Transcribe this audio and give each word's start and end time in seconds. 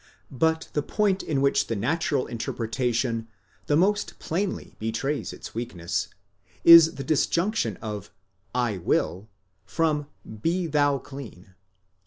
But 0.33 0.67
the 0.73 0.81
point 0.81 1.21
in 1.21 1.41
which 1.41 1.67
the. 1.67 1.75
natural 1.75 2.25
interpretation 2.25 3.27
the 3.67 3.75
most 3.75 4.17
plainly 4.17 4.75
betrays 4.79 5.31
its 5.31 5.53
weakness, 5.53 6.07
is 6.63 6.95
the 6.95 7.03
disjunc 7.03 7.53
tion 7.55 7.77
of 7.83 8.11
θέλω, 8.55 8.71
J 8.79 8.83
will, 8.83 9.29
from 9.63 10.07
καθαρίσθητι, 10.27 10.41
be 10.41 10.65
thou 10.65 10.97
clean. 10.97 11.53